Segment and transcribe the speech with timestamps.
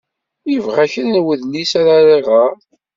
[0.51, 2.53] Yebɣa kra n wedlis ara iɣer.